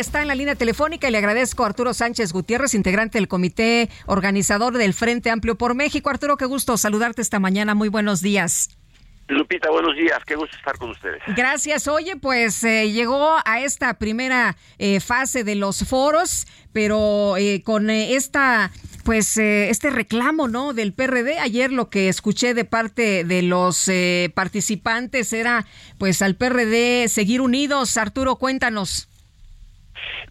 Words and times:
Está 0.00 0.22
en 0.22 0.28
la 0.28 0.34
línea 0.34 0.54
telefónica 0.54 1.06
y 1.06 1.10
le 1.10 1.18
agradezco 1.18 1.62
a 1.62 1.66
Arturo 1.66 1.92
Sánchez 1.92 2.32
Gutiérrez, 2.32 2.72
integrante 2.72 3.18
del 3.18 3.28
comité 3.28 3.90
organizador 4.06 4.78
del 4.78 4.94
Frente 4.94 5.28
Amplio 5.28 5.58
por 5.58 5.74
México. 5.74 6.08
Arturo, 6.08 6.38
qué 6.38 6.46
gusto 6.46 6.78
saludarte 6.78 7.20
esta 7.20 7.38
mañana. 7.38 7.74
Muy 7.74 7.90
buenos 7.90 8.22
días. 8.22 8.70
Lupita, 9.28 9.70
buenos 9.70 9.94
días, 9.94 10.18
qué 10.26 10.36
gusto 10.36 10.56
estar 10.56 10.78
con 10.78 10.92
ustedes. 10.92 11.20
Gracias. 11.36 11.86
Oye, 11.86 12.16
pues 12.16 12.64
eh, 12.64 12.90
llegó 12.90 13.36
a 13.44 13.60
esta 13.60 13.92
primera 13.98 14.56
eh, 14.78 15.00
fase 15.00 15.44
de 15.44 15.54
los 15.54 15.86
foros, 15.86 16.46
pero 16.72 17.36
eh, 17.36 17.62
con 17.62 17.90
eh, 17.90 18.14
esta, 18.14 18.72
pues 19.04 19.36
eh, 19.36 19.68
este 19.68 19.90
reclamo, 19.90 20.48
¿no? 20.48 20.72
Del 20.72 20.94
PRD. 20.94 21.40
Ayer 21.40 21.70
lo 21.70 21.90
que 21.90 22.08
escuché 22.08 22.54
de 22.54 22.64
parte 22.64 23.22
de 23.24 23.42
los 23.42 23.86
eh, 23.88 24.32
participantes 24.34 25.34
era, 25.34 25.66
pues, 25.98 26.22
al 26.22 26.36
PRD 26.36 27.06
seguir 27.08 27.42
unidos. 27.42 27.98
Arturo, 27.98 28.36
cuéntanos. 28.36 29.09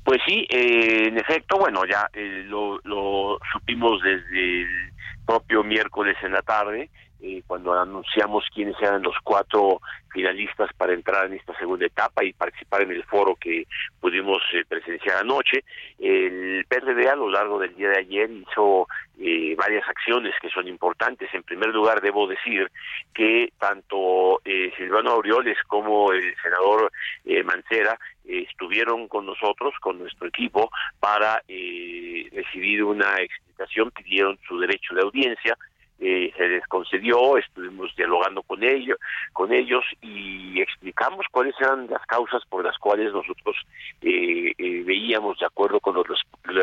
Pues 0.04 0.20
sí, 0.26 0.46
eh, 0.50 1.08
en 1.08 1.18
efecto, 1.18 1.58
bueno, 1.58 1.86
ya 1.86 2.10
eh, 2.14 2.44
lo, 2.46 2.80
lo 2.84 3.40
supimos 3.52 4.02
desde 4.02 4.62
el 4.62 4.94
propio 5.26 5.64
miércoles 5.64 6.18
en 6.24 6.34
la 6.34 6.42
tarde, 6.42 6.90
eh, 7.22 7.44
cuando 7.46 7.74
anunciamos 7.74 8.46
quiénes 8.54 8.76
eran 8.82 9.02
los 9.02 9.16
cuatro 9.24 9.82
finalistas 10.12 10.72
para 10.78 10.94
entrar 10.94 11.26
en 11.26 11.34
esta 11.34 11.58
segunda 11.58 11.86
etapa 11.86 12.24
y 12.24 12.34
participar 12.34 12.82
en 12.84 12.92
el 12.92 13.04
foro 13.04 13.36
que 13.36 13.66
pudimos 14.00 14.42
eh, 14.54 14.64
presenciar 14.68 15.18
anoche. 15.18 15.64
El 16.00 16.66
PRD 16.68 17.10
a 17.10 17.16
lo 17.16 17.30
largo 17.30 17.60
del 17.60 17.76
día 17.76 17.90
de 17.90 18.00
ayer 18.00 18.30
hizo 18.32 18.88
eh, 19.22 19.54
varias 19.58 19.86
acciones 19.90 20.34
que 20.42 20.50
son 20.50 20.66
importantes. 20.70 21.28
En 21.34 21.44
primer 21.44 21.70
lugar, 21.70 22.00
debo 22.00 22.26
decir 22.26 22.72
que 23.14 23.52
tanto 23.60 24.40
eh, 24.46 24.72
Silvano 24.78 25.12
Aureoles 25.12 25.58
como 25.68 26.14
el 26.14 26.34
senador 26.42 26.90
eh, 27.26 27.44
Mancera 27.44 28.00
estuvieron 28.24 29.10
con 29.10 29.26
nosotros, 29.26 29.74
con 29.82 30.00
nuestro 30.00 30.28
equipo, 30.28 30.72
para 31.00 31.42
recibir 31.48 32.84
una 32.84 33.20
explicación, 33.20 33.90
pidieron 33.92 34.38
su 34.48 34.60
derecho 34.60 34.94
de 34.94 35.02
audiencia, 35.02 35.58
eh, 36.00 36.32
se 36.38 36.48
les 36.48 36.66
concedió, 36.68 37.38
estuvimos 37.38 37.94
dialogando 37.96 38.42
con 38.44 38.64
ellos, 38.64 38.98
con 39.34 39.52
ellos 39.54 39.84
y 40.02 40.62
explicamos 40.62 41.26
cuáles 41.32 41.56
eran 41.60 41.88
las 41.88 42.06
causas 42.06 42.44
por 42.50 42.64
las 42.64 42.78
cuales 42.78 43.12
nosotros 43.14 43.56
eh, 44.02 44.54
eh, 44.58 44.84
veíamos 44.86 45.38
de 45.40 45.46
acuerdo 45.46 45.80
con 45.80 45.96
los, 45.96 46.08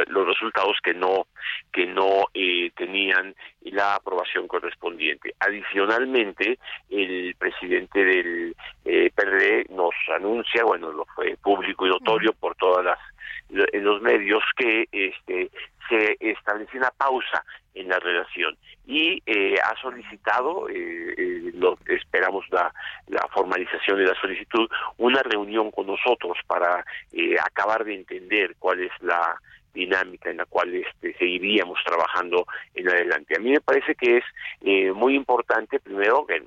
los 0.08 0.26
resultados 0.26 0.78
que 0.82 0.94
no 0.94 1.26
que 1.72 1.86
no 1.86 2.26
eh, 2.34 2.70
tenían 2.76 3.34
la 3.62 3.96
aprobación 3.96 4.48
correspondiente. 4.48 5.34
Adicionalmente, 5.40 6.58
el 6.88 7.34
presidente 7.38 8.04
del 8.04 8.56
eh, 8.84 9.10
PRD 9.14 9.66
nos 9.70 9.94
anuncia, 10.14 10.64
bueno, 10.64 10.92
lo 10.92 11.04
fue 11.14 11.36
público 11.36 11.86
y 11.86 11.90
notorio 11.90 12.32
por 12.32 12.54
todas 12.56 12.84
las 12.84 12.98
en 13.48 13.84
los 13.84 14.02
medios 14.02 14.42
que 14.56 14.86
este 14.90 15.50
se 15.88 16.16
establece 16.20 16.78
una 16.78 16.90
pausa 16.90 17.44
en 17.74 17.88
la 17.88 17.98
relación 17.98 18.56
y 18.86 19.22
eh, 19.26 19.56
ha 19.62 19.78
solicitado, 19.80 20.68
eh, 20.68 21.14
eh, 21.16 21.50
lo, 21.54 21.78
esperamos 21.86 22.44
la, 22.50 22.72
la, 23.08 23.26
formalización 23.34 23.98
de 23.98 24.06
la 24.06 24.20
solicitud, 24.20 24.68
una 24.98 25.22
reunión 25.22 25.70
con 25.70 25.86
nosotros 25.86 26.38
para 26.46 26.84
eh, 27.12 27.36
acabar 27.42 27.84
de 27.84 27.94
entender 27.94 28.54
cuál 28.58 28.80
es 28.80 28.92
la 29.00 29.38
dinámica 29.76 30.30
en 30.30 30.38
la 30.38 30.46
cual 30.46 30.74
este, 30.74 31.14
seguiríamos 31.18 31.78
trabajando 31.84 32.46
en 32.74 32.88
adelante. 32.88 33.36
A 33.36 33.40
mí 33.40 33.50
me 33.50 33.60
parece 33.60 33.94
que 33.94 34.16
es 34.16 34.24
eh, 34.62 34.90
muy 34.92 35.14
importante, 35.14 35.78
primero, 35.78 36.26
que 36.26 36.42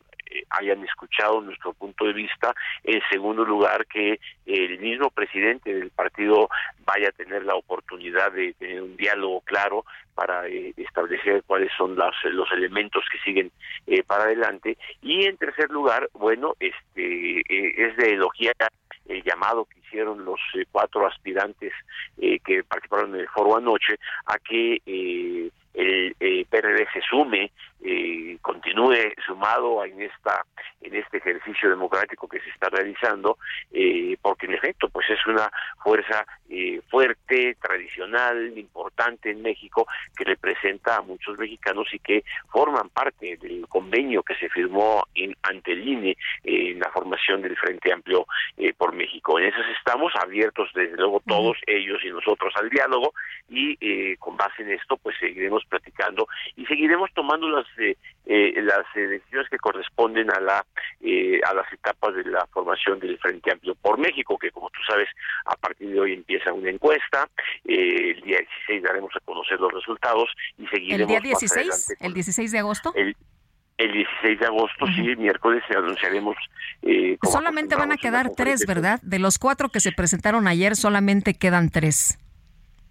hayan 0.49 0.83
escuchado 0.83 1.41
nuestro 1.41 1.73
punto 1.73 2.05
de 2.05 2.13
vista. 2.13 2.53
En 2.83 3.01
segundo 3.09 3.45
lugar, 3.45 3.85
que 3.87 4.19
el 4.45 4.79
mismo 4.79 5.09
presidente 5.09 5.73
del 5.73 5.91
partido 5.91 6.49
vaya 6.85 7.09
a 7.09 7.13
tener 7.13 7.43
la 7.43 7.55
oportunidad 7.55 8.31
de 8.31 8.53
tener 8.53 8.81
un 8.81 8.97
diálogo 8.97 9.41
claro 9.41 9.85
para 10.15 10.47
eh, 10.47 10.73
establecer 10.75 11.43
cuáles 11.47 11.71
son 11.77 11.95
las, 11.95 12.13
los 12.25 12.51
elementos 12.51 13.03
que 13.11 13.19
siguen 13.19 13.51
eh, 13.87 14.03
para 14.03 14.23
adelante. 14.23 14.77
Y 15.01 15.25
en 15.25 15.37
tercer 15.37 15.69
lugar, 15.69 16.09
bueno, 16.13 16.55
este 16.59 17.39
eh, 17.39 17.73
es 17.77 17.95
de 17.97 18.13
elogiar 18.13 18.55
el 19.09 19.23
llamado 19.23 19.65
que 19.65 19.79
hicieron 19.79 20.23
los 20.23 20.39
eh, 20.55 20.65
cuatro 20.71 21.05
aspirantes 21.05 21.73
eh, 22.17 22.39
que 22.39 22.63
participaron 22.63 23.15
en 23.15 23.21
el 23.21 23.27
foro 23.29 23.57
anoche 23.57 23.95
a 24.25 24.37
que 24.37 24.81
eh, 24.85 25.49
el, 25.73 26.45
PRD 26.49 26.87
se 26.91 27.01
sume, 27.01 27.43
eh, 27.43 27.78
continúe 28.69 29.13
sumado 29.25 29.83
en 29.83 30.01
esta 30.01 30.45
en 30.81 30.95
este 30.95 31.17
ejercicio 31.17 31.69
democrático 31.69 32.27
que 32.27 32.39
se 32.39 32.49
está 32.49 32.69
realizando, 32.69 33.37
eh, 33.71 34.15
porque 34.21 34.45
en 34.45 34.53
efecto 34.53 34.87
pues 34.89 35.09
es 35.09 35.19
una 35.27 35.51
fuerza 35.83 36.25
eh, 36.49 36.81
fuerte, 36.89 37.57
tradicional, 37.61 38.57
importante 38.57 39.31
en 39.31 39.41
México 39.41 39.85
que 40.15 40.23
a 40.97 41.01
muchos 41.01 41.37
mexicanos 41.37 41.87
y 41.93 41.99
que 41.99 42.23
forman 42.51 42.89
parte 42.89 43.37
del 43.37 43.67
convenio 43.67 44.23
que 44.23 44.35
se 44.35 44.49
firmó 44.49 45.03
en, 45.15 45.35
ante 45.43 45.73
el 45.73 45.87
INE 45.87 46.11
eh, 46.43 46.71
en 46.71 46.79
la 46.79 46.91
formación 46.91 47.41
del 47.41 47.55
Frente 47.57 47.91
Amplio 47.91 48.25
eh, 48.57 48.73
por 48.73 48.93
México. 48.93 49.39
En 49.39 49.45
eso 49.45 49.57
estamos 49.77 50.13
abiertos 50.15 50.69
desde 50.73 50.97
luego 50.97 51.21
todos 51.25 51.57
ellos 51.67 51.99
y 52.03 52.09
nosotros 52.09 52.53
al 52.55 52.69
diálogo 52.69 53.13
y 53.49 53.77
eh, 53.81 54.17
con 54.17 54.37
base 54.37 54.63
en 54.63 54.71
esto 54.71 54.97
pues 54.97 55.15
seguiremos 55.19 55.63
platicando 55.65 56.27
y 56.55 56.65
seguiremos 56.65 57.09
tomando 57.13 57.49
las 57.49 57.65
eh, 57.77 57.95
las 58.61 58.85
decisiones 58.93 59.49
que 59.49 59.57
corresponden 59.57 60.29
a 60.31 60.39
la 60.39 60.57
a 60.59 61.53
las 61.53 61.73
etapas 61.73 62.13
de 62.13 62.25
la 62.25 62.45
formación 62.47 62.99
del 62.99 63.17
Frente 63.17 63.51
Amplio 63.51 63.75
por 63.75 63.97
México 63.97 64.37
que 64.37 64.51
como 64.51 64.69
tú 64.69 64.79
sabes 64.87 65.07
a 65.45 65.55
partir 65.55 65.89
de 65.89 65.99
hoy 65.99 66.13
empieza 66.13 66.53
una 66.53 66.69
encuesta 66.69 67.27
el 67.63 68.21
día 68.21 68.39
16 68.39 68.83
daremos 68.83 69.15
a 69.15 69.19
conocer 69.21 69.59
los 69.59 69.73
resultados 69.73 70.29
y 70.57 70.67
seguiremos 70.67 70.78
el 70.89 71.07
día 71.07 71.19
16 71.19 71.95
el 71.99 72.13
16 72.13 72.51
de 72.51 72.59
agosto 72.59 72.93
el, 72.95 73.15
el 73.79 73.93
16 73.93 74.39
de 74.39 74.45
agosto, 74.45 74.85
uh 74.85 74.87
-huh. 74.87 74.95
sí, 74.95 75.15
miércoles, 75.15 75.63
anunciaremos. 75.75 76.35
Eh, 76.81 77.17
solamente 77.23 77.75
van 77.75 77.93
a 77.93 77.97
quedar 77.97 78.29
tres, 78.35 78.65
¿verdad? 78.67 78.99
De 79.01 79.19
los 79.19 79.39
cuatro 79.39 79.69
que 79.69 79.79
se 79.79 79.93
presentaron 79.93 80.47
ayer, 80.47 80.75
solamente 80.75 81.33
quedan 81.33 81.69
tres. 81.69 82.19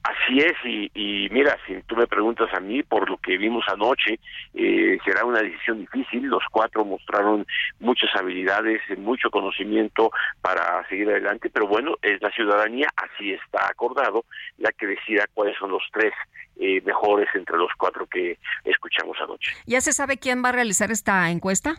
Así 0.09 0.39
es, 0.39 0.55
y, 0.65 0.91
y, 0.95 1.29
mira, 1.29 1.59
si 1.67 1.83
tú 1.83 1.95
me 1.95 2.07
preguntas 2.07 2.49
a 2.55 2.61
mí 2.61 2.83
por 2.83 3.11
lo 3.11 3.19
que 3.19 3.37
vimos 3.37 3.63
anoche, 3.69 4.19
eh, 4.55 4.97
será 5.05 5.27
una 5.27 5.43
decisión 5.43 5.81
difícil. 5.81 6.23
Los 6.23 6.45
cuatro 6.51 6.83
mostraron 6.83 7.47
muchas 7.79 8.09
habilidades, 8.17 8.81
mucho 8.97 9.31
conocimiento 9.31 10.11
para 10.41 10.89
seguir 10.89 11.11
adelante, 11.11 11.51
pero 11.51 11.67
bueno, 11.67 11.97
es 12.01 12.23
la 12.23 12.31
ciudadanía, 12.31 12.89
así 12.97 13.35
está 13.35 13.67
acordado, 13.69 14.25
la 14.57 14.73
que 14.73 14.87
decida 14.87 15.27
cuáles 15.35 15.59
son 15.59 15.73
los 15.73 15.83
tres 15.93 16.15
eh, 16.59 16.81
mejores 16.87 17.29
entre 17.35 17.59
los 17.59 17.71
cuatro 17.77 18.07
que 18.07 18.39
escuchamos 18.65 19.19
anoche. 19.21 19.53
¿Ya 19.67 19.83
se 19.83 19.93
sabe 19.93 20.17
quién 20.17 20.43
va 20.43 20.49
a 20.49 20.53
realizar 20.53 20.91
esta 20.91 21.31
encuesta? 21.31 21.75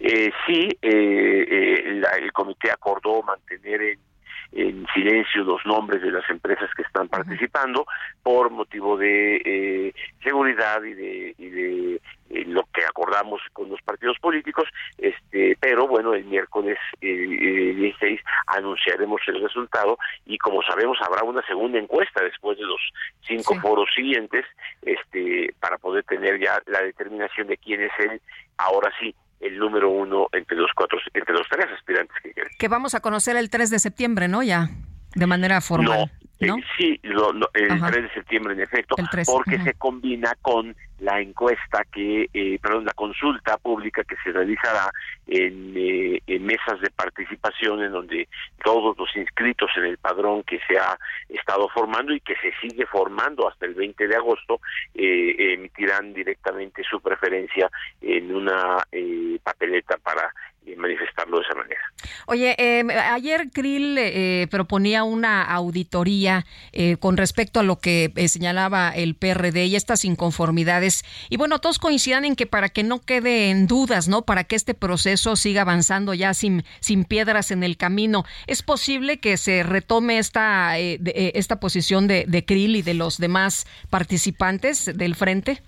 Eh, 0.00 0.32
sí, 0.48 0.68
la, 0.82 2.10
el 2.16 2.32
comité 2.32 2.72
acordó 2.72 3.22
mantener 3.22 3.82
en 3.82 4.07
en 4.52 4.86
silencio 4.94 5.44
los 5.44 5.64
nombres 5.66 6.02
de 6.02 6.10
las 6.10 6.28
empresas 6.30 6.70
que 6.74 6.82
están 6.82 7.08
participando 7.08 7.86
por 8.22 8.50
motivo 8.50 8.96
de 8.96 9.36
eh, 9.44 9.94
seguridad 10.22 10.82
y 10.82 10.94
de, 10.94 11.34
y 11.36 11.48
de 11.48 12.00
eh, 12.30 12.44
lo 12.46 12.64
que 12.72 12.84
acordamos 12.84 13.40
con 13.52 13.68
los 13.68 13.80
partidos 13.82 14.18
políticos, 14.18 14.68
este, 14.96 15.56
pero 15.60 15.86
bueno, 15.86 16.14
el 16.14 16.24
miércoles 16.24 16.78
eh, 17.00 17.74
16 17.76 18.20
anunciaremos 18.46 19.20
el 19.26 19.42
resultado 19.42 19.98
y 20.24 20.38
como 20.38 20.62
sabemos 20.62 20.98
habrá 21.02 21.24
una 21.24 21.42
segunda 21.46 21.78
encuesta 21.78 22.22
después 22.22 22.58
de 22.58 22.64
los 22.64 22.80
cinco 23.26 23.54
sí. 23.54 23.60
foros 23.60 23.88
siguientes, 23.94 24.46
este, 24.82 25.54
para 25.60 25.78
poder 25.78 26.04
tener 26.04 26.40
ya 26.40 26.60
la 26.66 26.82
determinación 26.82 27.48
de 27.48 27.58
quién 27.58 27.82
es 27.82 27.92
el, 27.98 28.20
ahora 28.56 28.90
sí, 28.98 29.14
el 29.40 29.58
número 29.58 29.90
uno 29.90 30.28
entre 30.32 30.56
los 30.56 30.70
cuatro, 30.74 30.98
entre 31.14 31.34
los 31.34 31.46
tres 31.48 31.66
aspirantes 31.74 32.16
que. 32.22 32.32
Que 32.58 32.68
vamos 32.68 32.94
a 32.94 33.00
conocer 33.00 33.36
el 33.36 33.50
3 33.50 33.70
de 33.70 33.78
septiembre, 33.78 34.28
¿no? 34.28 34.42
Ya, 34.42 34.70
de 35.14 35.26
manera 35.26 35.60
formal. 35.60 36.00
No. 36.00 36.27
¿No? 36.40 36.56
sí, 36.76 37.00
el 37.02 37.80
3 37.80 38.02
de 38.02 38.14
septiembre 38.14 38.54
en 38.54 38.60
efecto, 38.60 38.96
porque 39.26 39.58
se 39.60 39.74
combina 39.74 40.34
con 40.40 40.74
la 41.00 41.20
encuesta 41.20 41.84
que, 41.92 42.28
eh, 42.32 42.58
perdón, 42.60 42.84
la 42.84 42.92
consulta 42.92 43.56
pública 43.58 44.02
que 44.04 44.16
se 44.22 44.32
realizará 44.32 44.90
en, 45.28 45.74
eh, 45.76 46.20
en, 46.26 46.44
mesas 46.44 46.80
de 46.80 46.90
participación 46.90 47.82
en 47.82 47.92
donde 47.92 48.28
todos 48.64 48.96
los 48.98 49.14
inscritos 49.16 49.70
en 49.76 49.84
el 49.84 49.98
padrón 49.98 50.42
que 50.42 50.58
se 50.66 50.78
ha 50.78 50.98
estado 51.28 51.68
formando 51.68 52.12
y 52.12 52.20
que 52.20 52.34
se 52.36 52.52
sigue 52.60 52.86
formando 52.86 53.48
hasta 53.48 53.66
el 53.66 53.74
20 53.74 54.08
de 54.08 54.16
agosto 54.16 54.60
eh, 54.94 55.54
emitirán 55.54 56.12
directamente 56.14 56.82
su 56.82 57.00
preferencia 57.00 57.70
en 58.00 58.34
una 58.34 58.84
eh, 58.90 59.38
papeleta 59.42 59.98
para 59.98 60.32
manifestarlo 60.76 61.38
de 61.38 61.44
esa 61.44 61.54
manera. 61.54 61.80
Oye, 62.26 62.54
eh, 62.58 62.84
ayer 63.10 63.50
Krill 63.52 63.96
eh, 63.98 64.46
proponía 64.50 65.04
una 65.04 65.42
auditoría 65.42 66.46
eh, 66.72 66.96
con 66.98 67.16
respecto 67.16 67.60
a 67.60 67.62
lo 67.62 67.78
que 67.78 68.12
señalaba 68.28 68.90
el 68.90 69.14
PRD 69.14 69.66
y 69.66 69.76
estas 69.76 70.04
inconformidades. 70.04 71.04
Y 71.28 71.36
bueno, 71.36 71.58
todos 71.58 71.78
coincidan 71.78 72.24
en 72.24 72.36
que 72.36 72.46
para 72.46 72.68
que 72.68 72.82
no 72.82 73.00
quede 73.00 73.50
en 73.50 73.66
dudas, 73.66 74.08
¿no? 74.08 74.22
Para 74.22 74.44
que 74.44 74.56
este 74.56 74.74
proceso 74.74 75.36
siga 75.36 75.62
avanzando 75.62 76.14
ya 76.14 76.34
sin, 76.34 76.64
sin 76.80 77.04
piedras 77.04 77.50
en 77.50 77.62
el 77.62 77.76
camino, 77.76 78.24
¿es 78.46 78.62
posible 78.62 79.18
que 79.18 79.36
se 79.36 79.62
retome 79.62 80.18
esta, 80.18 80.78
esta 80.78 81.60
posición 81.60 82.06
de, 82.06 82.24
de 82.26 82.44
Krill 82.44 82.76
y 82.76 82.82
de 82.82 82.94
los 82.94 83.18
demás 83.18 83.66
participantes 83.90 84.90
del 84.96 85.14
frente? 85.14 85.62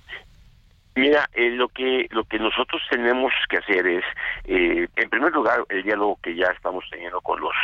Mira, 1.00 1.30
eh, 1.32 1.48
lo 1.48 1.68
que 1.68 2.08
lo 2.10 2.24
que 2.24 2.38
nosotros 2.38 2.82
tenemos 2.90 3.32
que 3.48 3.56
hacer 3.56 3.86
es, 3.86 4.04
eh, 4.44 4.86
en 4.96 5.08
primer 5.08 5.32
lugar, 5.32 5.64
el 5.70 5.82
diálogo 5.82 6.18
que 6.22 6.36
ya 6.36 6.48
estamos 6.48 6.84
teniendo 6.90 7.22
con 7.22 7.40
los 7.40 7.54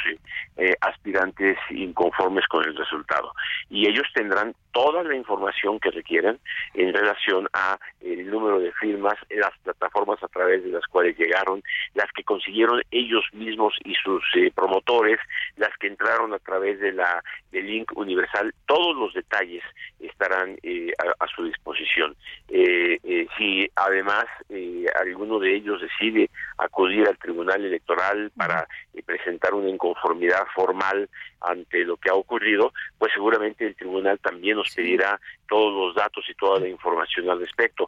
eh, 0.56 0.74
aspirantes 0.80 1.58
inconformes 1.68 2.46
con 2.46 2.64
el 2.64 2.74
resultado, 2.74 3.34
y 3.68 3.88
ellos 3.88 4.06
tendrán 4.14 4.54
toda 4.76 5.02
la 5.04 5.16
información 5.16 5.80
que 5.80 5.90
requieren 5.90 6.38
en 6.74 6.92
relación 6.92 7.48
a 7.54 7.78
el 8.02 8.30
número 8.30 8.60
de 8.60 8.72
firmas, 8.72 9.14
las 9.30 9.56
plataformas 9.64 10.22
a 10.22 10.28
través 10.28 10.62
de 10.64 10.70
las 10.70 10.84
cuales 10.84 11.16
llegaron, 11.16 11.62
las 11.94 12.12
que 12.12 12.22
consiguieron 12.22 12.82
ellos 12.90 13.24
mismos 13.32 13.72
y 13.84 13.94
sus 13.94 14.22
promotores, 14.54 15.18
las 15.56 15.74
que 15.78 15.86
entraron 15.86 16.34
a 16.34 16.38
través 16.40 16.78
de 16.78 16.92
la 16.92 17.22
del 17.52 17.66
link 17.66 17.90
universal, 17.96 18.52
todos 18.66 18.94
los 18.94 19.14
detalles 19.14 19.62
estarán 19.98 20.58
a, 20.98 21.24
a, 21.24 21.28
su 21.34 21.44
disposición. 21.44 22.14
Eh, 22.48 22.98
eh, 23.02 23.26
si 23.38 23.66
además 23.76 24.26
eh, 24.50 24.84
alguno 25.00 25.38
de 25.38 25.56
ellos 25.56 25.80
decide 25.80 26.28
acudir 26.58 27.08
al 27.08 27.16
Tribunal 27.16 27.64
Electoral 27.64 28.30
para 28.36 28.68
eh, 28.92 29.02
presentar 29.02 29.54
una 29.54 29.70
inconformidad 29.70 30.44
formal 30.54 31.08
ante 31.40 31.84
lo 31.84 31.96
que 31.96 32.10
ha 32.10 32.14
ocurrido, 32.14 32.72
pues 32.98 33.12
seguramente 33.14 33.66
el 33.66 33.74
tribunal 33.74 34.18
también 34.18 34.56
nos 34.56 34.65
pedirá 34.74 35.20
todos 35.48 35.72
los 35.72 35.94
datos 35.94 36.24
y 36.28 36.34
toda 36.34 36.60
la 36.60 36.68
información 36.68 37.30
al 37.30 37.40
respecto. 37.40 37.86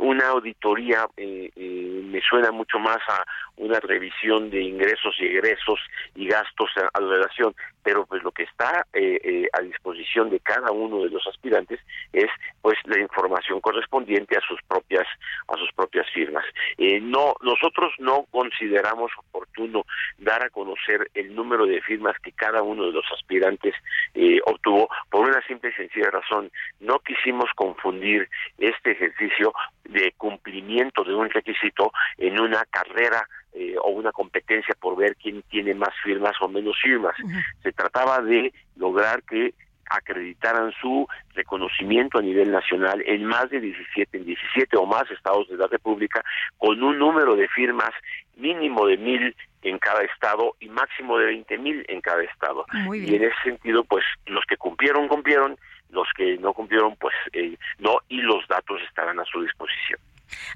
una 0.00 0.28
auditoría 0.28 1.06
me 1.16 2.20
suena 2.28 2.50
mucho 2.50 2.78
más 2.78 2.98
a 3.08 3.24
una 3.56 3.78
revisión 3.80 4.50
de 4.50 4.62
ingresos 4.62 5.14
y 5.20 5.26
egresos 5.26 5.78
y 6.14 6.26
gastos 6.26 6.70
a, 6.76 7.00
la 7.00 7.08
relación, 7.08 7.54
pero 7.84 8.04
pues 8.06 8.22
lo 8.24 8.32
que 8.32 8.42
está 8.42 8.84
a 8.92 9.60
disposición 9.62 10.30
de 10.30 10.40
cada 10.40 10.72
uno 10.72 11.04
de 11.04 11.10
los 11.10 11.24
aspirantes 11.26 11.80
es 12.12 12.30
pues 12.60 12.76
la 12.84 12.98
información 12.98 13.60
correspondiente 13.60 14.36
a 14.36 14.40
sus 14.40 14.60
propias 14.62 15.06
a 15.48 15.56
sus 15.56 15.70
propias 15.72 16.06
firmas. 16.10 16.44
Eh, 16.76 17.00
no 17.00 17.34
nosotros 17.42 17.92
no 17.98 18.26
consideramos 18.30 19.10
oportuno 19.18 19.84
dar 20.28 20.44
a 20.44 20.50
conocer 20.50 21.10
el 21.14 21.34
número 21.34 21.64
de 21.64 21.80
firmas 21.80 22.14
que 22.22 22.32
cada 22.32 22.62
uno 22.62 22.84
de 22.84 22.92
los 22.92 23.04
aspirantes 23.12 23.74
eh, 24.14 24.40
obtuvo 24.44 24.90
por 25.10 25.26
una 25.26 25.40
simple 25.46 25.70
y 25.70 25.72
sencilla 25.72 26.10
razón. 26.10 26.50
No 26.80 26.98
quisimos 26.98 27.48
confundir 27.56 28.28
este 28.58 28.92
ejercicio 28.92 29.54
de 29.84 30.12
cumplimiento 30.18 31.02
de 31.02 31.14
un 31.14 31.30
requisito 31.30 31.92
en 32.18 32.38
una 32.38 32.62
carrera 32.66 33.26
eh, 33.54 33.76
o 33.82 33.88
una 33.90 34.12
competencia 34.12 34.74
por 34.78 34.98
ver 34.98 35.16
quién 35.16 35.42
tiene 35.48 35.74
más 35.74 35.94
firmas 36.04 36.34
o 36.42 36.48
menos 36.48 36.76
firmas. 36.82 37.16
Se 37.62 37.72
trataba 37.72 38.20
de 38.20 38.52
lograr 38.76 39.22
que 39.22 39.54
acreditaran 39.90 40.70
su 40.82 41.06
reconocimiento 41.32 42.18
a 42.18 42.22
nivel 42.22 42.50
nacional 42.50 43.02
en 43.06 43.24
más 43.24 43.48
de 43.48 43.60
17, 43.60 44.18
en 44.18 44.26
17 44.26 44.76
o 44.76 44.84
más 44.84 45.10
estados 45.10 45.48
de 45.48 45.56
la 45.56 45.66
República, 45.66 46.22
con 46.58 46.82
un 46.82 46.98
número 46.98 47.34
de 47.36 47.48
firmas 47.48 47.92
mínimo 48.36 48.86
de 48.86 48.98
mil 48.98 49.34
en 49.62 49.78
cada 49.78 50.02
estado 50.02 50.54
y 50.60 50.68
máximo 50.68 51.18
de 51.18 51.26
20 51.26 51.58
mil 51.58 51.84
en 51.88 52.00
cada 52.00 52.22
estado. 52.22 52.64
Y 52.92 53.14
en 53.14 53.24
ese 53.24 53.36
sentido, 53.44 53.84
pues 53.84 54.04
los 54.26 54.44
que 54.46 54.56
cumplieron, 54.56 55.08
cumplieron, 55.08 55.56
los 55.90 56.06
que 56.16 56.36
no 56.38 56.52
cumplieron, 56.52 56.96
pues 56.96 57.14
eh, 57.32 57.56
no, 57.78 57.98
y 58.08 58.20
los 58.20 58.46
datos 58.48 58.80
estarán 58.88 59.18
a 59.20 59.24
su 59.24 59.42
disposición. 59.42 59.98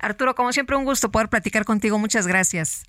Arturo, 0.00 0.34
como 0.34 0.52
siempre, 0.52 0.76
un 0.76 0.84
gusto 0.84 1.10
poder 1.10 1.28
platicar 1.28 1.64
contigo. 1.64 1.98
Muchas 1.98 2.26
gracias. 2.26 2.84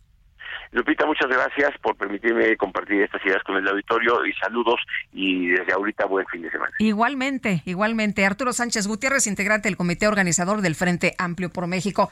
Lupita, 0.72 1.06
muchas 1.06 1.30
gracias 1.30 1.72
por 1.82 1.96
permitirme 1.96 2.58
compartir 2.58 3.04
estas 3.04 3.24
ideas 3.26 3.44
con 3.44 3.56
el 3.58 3.68
auditorio 3.68 4.26
y 4.26 4.34
saludos 4.34 4.80
y 5.12 5.50
desde 5.50 5.72
ahorita 5.74 6.06
buen 6.06 6.26
fin 6.28 6.42
de 6.42 6.50
semana. 6.50 6.74
Igualmente, 6.80 7.62
igualmente. 7.66 8.26
Arturo 8.26 8.54
Sánchez 8.54 8.88
Gutiérrez, 8.88 9.28
integrante 9.28 9.70
del 9.70 9.78
comité 9.78 10.08
organizador 10.08 10.62
del 10.62 10.76
Frente 10.76 11.14
Amplio 11.20 11.52
por 11.52 11.68
México. 11.68 12.12